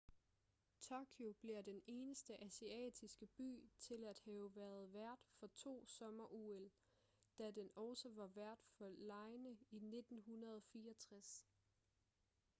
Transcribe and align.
tokyo 0.81 1.33
bliver 1.39 1.61
den 1.61 1.81
eneste 1.87 2.43
asiatiske 2.43 3.27
by 3.37 3.69
til 3.79 4.03
at 4.05 4.19
have 4.25 4.55
været 4.55 4.93
vært 4.93 5.19
for 5.39 5.47
to 5.47 5.85
sommer-ol 5.87 6.69
da 7.37 7.51
den 7.51 7.69
også 7.75 8.09
var 8.09 8.27
vært 8.27 8.59
for 8.65 8.89
legene 8.89 9.49
i 9.71 9.75
1964 9.75 11.45